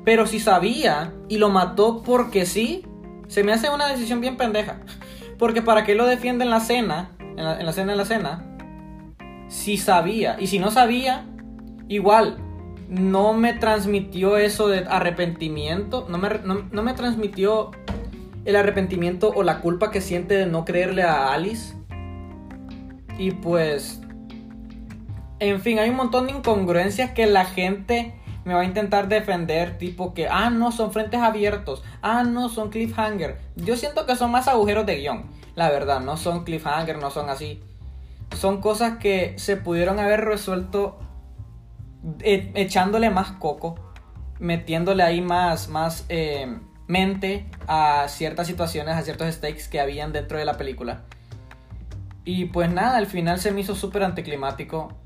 Pero 0.05 0.27
si 0.27 0.41
sabía 0.41 1.13
y 1.29 1.39
lo 1.39 1.51
mató 1.51 2.03
porque 2.03 2.47
sí, 2.47 2.85
se 3.29 3.45
me 3.45 3.53
hace 3.53 3.71
una 3.71 3.87
decisión 3.87 4.21
bien 4.21 4.37
pendeja. 4.37 4.81
Porque 5.39 5.63
para 5.63 5.85
qué 5.85 5.95
lo 5.95 6.07
defiende 6.07 6.45
en 6.45 6.51
la 6.51 6.61
cena, 6.61 7.13
en 7.19 7.45
la, 7.45 7.61
en 7.61 7.67
la 7.67 7.73
cena 7.73 7.93
de 7.93 7.99
la 7.99 8.05
cena, 8.05 8.45
si 9.49 9.77
sabía. 9.77 10.37
Y 10.39 10.47
si 10.47 10.59
no 10.59 10.71
sabía, 10.71 11.27
igual, 11.89 12.39
no 12.89 13.33
me 13.35 13.53
transmitió 13.55 14.37
eso 14.37 14.69
de 14.69 14.87
arrepentimiento, 14.89 16.07
no 16.09 16.19
me, 16.19 16.29
no 16.45 16.83
me 16.83 16.95
transmitió 16.95 17.71
el 18.45 18.57
arrepentimiento 18.57 19.33
o 19.35 19.43
la 19.43 19.61
culpa 19.61 19.91
que 19.91 20.01
siente 20.01 20.35
de 20.35 20.47
no 20.47 20.65
creerle 20.65 21.03
a 21.03 21.33
Alice 21.33 21.75
y 23.21 23.33
pues, 23.33 24.00
en 25.41 25.61
fin, 25.61 25.79
hay 25.79 25.91
un 25.91 25.97
montón 25.97 26.27
de 26.27 26.33
incongruencias 26.33 27.11
que 27.11 27.27
la 27.27 27.45
gente 27.45 28.15
me 28.45 28.55
va 28.55 28.61
a 28.61 28.65
intentar 28.65 29.09
defender, 29.09 29.79
tipo 29.79 30.15
que, 30.15 30.29
ah, 30.29 30.51
no, 30.51 30.73
son 30.73 30.93
frentes 30.93 31.21
abiertos, 31.21 31.83
ah, 32.03 32.23
no, 32.23 32.49
son 32.49 32.71
cliffhanger. 32.71 33.39
Yo 33.57 33.77
siento 33.77 34.07
que 34.07 34.17
son 34.17 34.31
más 34.31 34.49
agujeros 34.49 34.87
de 34.87 34.97
guion, 34.97 35.25
la 35.55 35.71
verdad, 35.71 36.01
no 36.01 36.17
son 36.17 36.45
cliffhanger, 36.45 36.99
no 36.99 37.11
son 37.11 37.29
así. 37.29 37.63
Son 38.37 38.61
cosas 38.61 38.99
que 38.99 39.35
se 39.39 39.57
pudieron 39.57 39.99
haber 39.99 40.25
resuelto 40.25 40.99
e, 42.21 42.53
echándole 42.55 43.11
más 43.11 43.33
coco, 43.33 43.75
metiéndole 44.39 45.03
ahí 45.03 45.21
más, 45.21 45.69
más 45.69 46.07
eh, 46.09 46.59
mente 46.87 47.47
a 47.67 48.07
ciertas 48.09 48.47
situaciones, 48.47 48.97
a 48.97 49.03
ciertos 49.03 49.33
stakes 49.35 49.69
que 49.69 49.81
habían 49.81 50.13
dentro 50.13 50.39
de 50.39 50.45
la 50.45 50.57
película. 50.57 51.03
Y 52.25 52.47
pues 52.47 52.71
nada, 52.71 52.97
al 52.97 53.07
final 53.07 53.41
se 53.41 53.51
me 53.51 53.61
hizo 53.61 53.75
súper 53.75 54.03
anticlimático. 54.03 54.97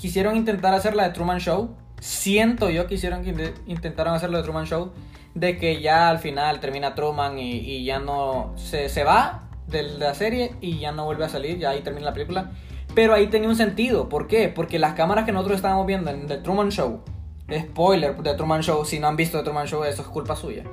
Quisieron 0.00 0.34
intentar 0.36 0.72
hacer 0.72 0.96
la 0.96 1.04
de 1.04 1.10
Truman 1.10 1.40
Show. 1.40 1.76
Siento 2.00 2.70
yo 2.70 2.86
que 2.86 2.94
hicieron 2.94 3.22
que 3.22 3.52
intentaron 3.66 4.14
hacer 4.14 4.30
la 4.30 4.38
de 4.38 4.44
Truman 4.44 4.64
Show. 4.64 4.92
De 5.34 5.58
que 5.58 5.82
ya 5.82 6.08
al 6.08 6.18
final 6.18 6.58
termina 6.58 6.94
Truman 6.94 7.38
y, 7.38 7.84
ya 7.84 7.98
no 7.98 8.54
se, 8.56 8.88
se 8.88 9.04
va 9.04 9.48
de 9.66 9.82
la 9.82 10.14
serie 10.14 10.54
y 10.62 10.78
ya 10.78 10.90
no 10.90 11.04
vuelve 11.04 11.26
a 11.26 11.28
salir. 11.28 11.58
Ya 11.58 11.70
ahí 11.70 11.82
termina 11.82 12.06
la 12.06 12.14
película. 12.14 12.52
Pero 12.94 13.12
ahí 13.12 13.26
tenía 13.26 13.48
un 13.48 13.56
sentido. 13.56 14.08
¿Por 14.08 14.26
qué? 14.26 14.48
Porque 14.48 14.78
las 14.78 14.94
cámaras 14.94 15.26
que 15.26 15.32
nosotros 15.32 15.56
estábamos 15.56 15.86
viendo 15.86 16.10
en 16.10 16.26
The 16.26 16.38
Truman 16.38 16.70
Show. 16.70 17.02
Spoiler 17.52 18.16
de 18.16 18.34
Truman 18.34 18.62
Show. 18.62 18.86
Si 18.86 18.98
no 18.98 19.08
han 19.08 19.16
visto 19.16 19.36
The 19.36 19.44
Truman 19.44 19.66
Show, 19.66 19.84
eso 19.84 20.00
es 20.00 20.08
culpa 20.08 20.34
suya 20.34 20.64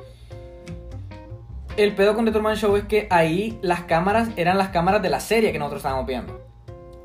el 1.78 1.94
pedo 1.94 2.16
con 2.16 2.26
The 2.26 2.32
Truman 2.32 2.56
Show 2.56 2.76
es 2.76 2.86
que 2.86 3.08
ahí 3.12 3.60
las 3.62 3.82
cámaras 3.82 4.30
eran 4.36 4.58
las 4.58 4.70
cámaras 4.70 5.02
de 5.02 5.10
la 5.10 5.20
serie 5.20 5.52
que 5.52 5.60
nosotros 5.60 5.80
estábamos 5.80 6.08
viendo. 6.08 6.47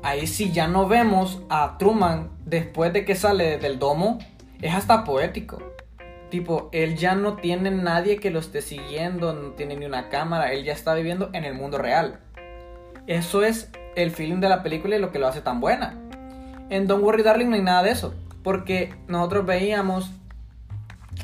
Ahí 0.03 0.27
si 0.27 0.51
ya 0.51 0.67
no 0.67 0.87
vemos 0.87 1.41
a 1.49 1.77
Truman 1.77 2.29
después 2.45 2.91
de 2.91 3.05
que 3.05 3.15
sale 3.15 3.57
del 3.57 3.79
domo, 3.79 4.19
es 4.61 4.75
hasta 4.75 5.05
poético. 5.05 5.63
Tipo, 6.29 6.69
él 6.73 6.97
ya 6.97 7.15
no 7.15 7.35
tiene 7.35 7.71
nadie 7.71 8.17
que 8.17 8.29
lo 8.29 8.39
esté 8.39 8.61
siguiendo, 8.61 9.33
no 9.33 9.51
tiene 9.51 9.77
ni 9.77 9.85
una 9.85 10.09
cámara, 10.09 10.51
él 10.51 10.65
ya 10.65 10.73
está 10.73 10.93
viviendo 10.93 11.29
en 11.31 11.45
el 11.45 11.53
mundo 11.53 11.77
real. 11.77 12.19
Eso 13.07 13.43
es 13.43 13.71
el 13.95 14.11
feeling 14.11 14.41
de 14.41 14.49
la 14.49 14.61
película 14.61 14.97
y 14.97 14.99
lo 14.99 15.11
que 15.11 15.19
lo 15.19 15.27
hace 15.27 15.41
tan 15.41 15.61
buena. 15.61 15.97
En 16.69 16.85
Don't 16.87 17.03
Worry 17.03 17.23
Darling 17.23 17.49
no 17.49 17.55
hay 17.55 17.61
nada 17.61 17.83
de 17.83 17.91
eso, 17.91 18.13
porque 18.43 18.93
nosotros 19.07 19.45
veíamos 19.45 20.11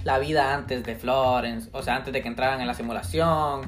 la 0.03 0.19
vida 0.19 0.53
antes 0.53 0.83
de 0.83 0.95
Florence, 0.95 1.69
o 1.73 1.81
sea, 1.81 1.97
antes 1.97 2.13
de 2.13 2.21
que 2.21 2.29
entraran 2.29 2.61
en 2.61 2.67
la 2.67 2.75
simulación. 2.75 3.61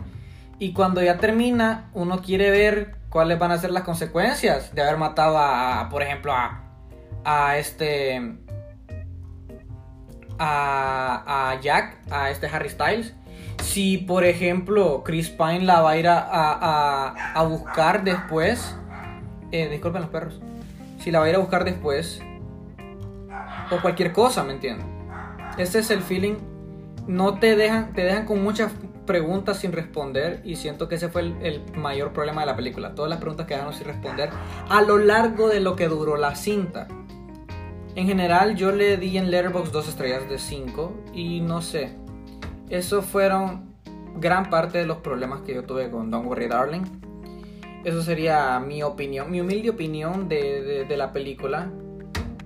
Y 0.59 0.71
cuando 0.73 1.01
ya 1.01 1.17
termina, 1.17 1.89
uno 1.93 2.21
quiere 2.21 2.49
ver 2.51 3.00
cuáles 3.11 3.37
van 3.37 3.51
a 3.51 3.57
ser 3.57 3.71
las 3.71 3.83
consecuencias 3.83 4.73
de 4.73 4.81
haber 4.81 4.97
matado 4.97 5.37
a, 5.37 5.89
por 5.91 6.01
ejemplo, 6.01 6.33
a, 6.33 6.63
a 7.23 7.57
este... 7.57 8.37
A, 10.43 11.51
a 11.51 11.61
Jack, 11.61 11.99
a 12.09 12.31
este 12.31 12.47
Harry 12.47 12.69
Styles. 12.69 13.13
Si, 13.61 13.99
por 13.99 14.23
ejemplo, 14.23 15.03
Chris 15.03 15.29
Pine 15.29 15.61
la 15.61 15.81
va 15.81 15.91
a 15.91 15.97
ir 15.97 16.07
a, 16.09 17.43
buscar 17.47 18.03
después. 18.03 18.75
Eh, 19.51 19.69
disculpen 19.69 20.01
los 20.01 20.09
perros. 20.09 20.41
Si 20.99 21.11
la 21.11 21.19
va 21.19 21.25
a 21.25 21.29
ir 21.29 21.35
a 21.35 21.39
buscar 21.39 21.63
después. 21.63 22.23
O 23.69 23.81
cualquier 23.81 24.13
cosa, 24.13 24.43
¿me 24.43 24.53
entienden? 24.53 24.87
Ese 25.59 25.79
es 25.79 25.91
el 25.91 26.01
feeling. 26.01 26.37
No 27.05 27.37
te 27.39 27.55
dejan, 27.55 27.93
te 27.93 28.03
dejan 28.03 28.25
con 28.25 28.41
muchas 28.41 28.71
preguntas 29.11 29.57
sin 29.57 29.73
responder 29.73 30.39
y 30.45 30.55
siento 30.55 30.87
que 30.87 30.95
ese 30.95 31.09
fue 31.09 31.21
el, 31.21 31.61
mayor 31.75 32.13
problema 32.13 32.39
de 32.41 32.47
la 32.47 32.55
película. 32.55 32.95
Todas 32.95 33.09
las 33.09 33.19
preguntas 33.19 33.45
quedaron 33.45 33.73
sin 33.73 33.87
responder 33.87 34.29
a 34.69 34.81
lo 34.83 34.97
largo 34.97 35.49
de 35.49 35.59
lo 35.59 35.75
que 35.75 35.89
duró 35.89 36.15
la 36.15 36.33
cinta. 36.37 36.87
En 37.95 38.07
general 38.07 38.55
yo 38.55 38.71
le 38.71 38.95
di 38.95 39.17
en 39.17 39.29
Letterboxd 39.29 39.73
dos 39.73 39.89
estrellas 39.89 40.29
de 40.29 40.39
5 40.39 40.93
y 41.13 41.41
no 41.41 41.61
sé. 41.61 41.93
Eso 42.69 43.01
fueron 43.01 43.75
gran 44.15 44.49
parte 44.49 44.77
de 44.77 44.85
los 44.85 44.99
problemas 44.99 45.41
que 45.41 45.55
yo 45.55 45.65
tuve 45.65 45.91
con 45.91 46.09
Don't 46.09 46.25
Worry 46.25 46.47
Darling. 46.47 46.83
Eso 47.83 48.01
sería 48.03 48.61
mi 48.61 48.81
opinión, 48.81 49.29
mi 49.29 49.41
humilde 49.41 49.71
opinión 49.71 50.29
de, 50.29 50.85
de 50.87 50.97
la 50.97 51.11
película. 51.11 51.69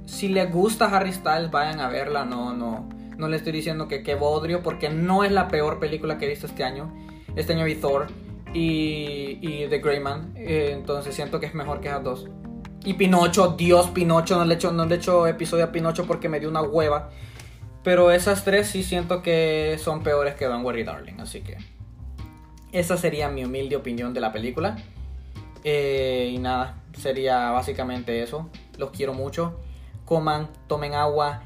Si 0.08 0.30
les 0.30 0.52
gusta 0.52 0.88
Harry 0.88 1.14
Styles, 1.14 1.52
vayan 1.52 1.80
a 1.80 1.90
verla. 1.90 2.26
No, 2.26 2.56
no, 2.56 2.90
no 3.18 3.28
le 3.28 3.38
estoy 3.38 3.52
diciendo 3.52 3.88
que 3.88 4.04
qué 4.04 4.16
bodrio, 4.16 4.62
porque 4.62 4.90
no 4.90 5.24
es 5.24 5.32
la 5.32 5.48
peor 5.48 5.80
película 5.80 6.18
que 6.18 6.26
he 6.26 6.30
visto 6.30 6.48
este 6.48 6.64
año. 6.64 6.94
Este 7.36 7.54
año 7.54 7.66
vi 7.66 7.76
Thor 7.76 8.08
y, 8.54 9.40
y 9.42 9.68
The 9.70 9.80
Greyman. 9.80 10.34
Eh, 10.36 10.72
entonces 10.74 11.16
siento 11.16 11.40
que 11.40 11.46
es 11.46 11.54
mejor 11.54 11.82
que 11.82 11.90
esas 11.90 12.04
dos. 12.04 12.28
Y 12.84 12.94
Pinocho, 12.94 13.56
Dios, 13.58 13.90
Pinocho, 13.90 14.38
no 14.38 14.46
le 14.46 14.56
echo, 14.56 14.72
no 14.72 14.86
le 14.86 14.96
echo 14.96 15.26
episodio 15.28 15.66
a 15.66 15.72
Pinocho 15.72 16.06
porque 16.06 16.30
me 16.30 16.40
dio 16.40 16.50
una 16.50 16.62
hueva. 16.62 17.10
Pero 17.84 18.12
esas 18.12 18.44
tres 18.44 18.68
sí 18.68 18.84
siento 18.84 19.22
que 19.22 19.78
son 19.80 20.04
peores 20.04 20.36
que 20.36 20.46
Don't 20.46 20.64
Worry 20.66 20.84
Darling, 20.84 21.20
así 21.20 21.42
que... 21.42 21.58
Esa 22.72 22.98
sería 22.98 23.30
mi 23.30 23.46
humilde 23.46 23.76
opinión 23.76 24.14
de 24.14 24.20
la 24.20 24.34
película. 24.34 24.78
Eh, 25.64 26.30
y 26.32 26.38
nada, 26.38 26.84
sería 26.98 27.52
básicamente 27.52 28.22
eso. 28.22 28.50
Los 28.78 28.92
quiero 28.92 29.14
mucho. 29.14 29.60
Coman, 30.04 30.50
tomen 30.68 30.94
agua, 30.94 31.42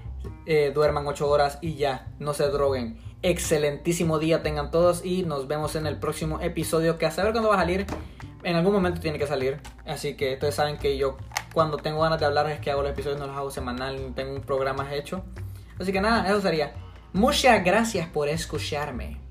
eh, 0.46 0.72
duerman 0.74 1.08
8 1.08 1.28
horas 1.28 1.60
y 1.62 1.76
ya, 1.76 2.08
no 2.20 2.34
se 2.34 2.48
droguen. 2.50 2.98
Excelentísimo 3.22 4.20
día 4.20 4.42
tengan 4.44 4.72
todos 4.72 5.04
y 5.04 5.24
nos 5.24 5.48
vemos 5.48 5.76
en 5.76 5.86
el 5.86 5.98
próximo 5.98 6.40
episodio 6.42 6.98
que 6.98 7.06
a 7.06 7.12
saber 7.12 7.32
cuándo 7.32 7.50
va 7.50 7.56
a 7.56 7.60
salir. 7.60 7.86
En 8.44 8.56
algún 8.56 8.74
momento 8.74 9.02
tiene 9.02 9.20
que 9.20 9.28
salir. 9.28 9.60
Así 9.86 10.16
que 10.16 10.34
ustedes 10.34 10.56
saben 10.56 10.78
que 10.78 10.98
yo 10.98 11.18
cuando 11.54 11.78
tengo 11.78 12.02
ganas 12.02 12.20
de 12.20 12.26
hablar 12.26 12.50
es 12.50 12.60
que 12.60 12.72
hago 12.72 12.82
los 12.82 12.92
episodios, 12.92 13.20
no 13.20 13.28
los 13.28 13.36
hago 13.36 13.52
semanal, 13.52 14.14
tengo 14.16 14.34
un 14.34 14.42
programa 14.42 14.94
hecho. 14.94 15.24
Así 15.80 15.92
que 15.92 16.02
nada, 16.02 16.28
eso 16.28 16.42
sería. 16.42 16.74
Muchas 17.14 17.64
gracias 17.64 18.08
por 18.08 18.30
escucharme. 18.30 19.29